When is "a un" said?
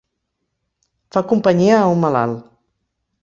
1.81-2.03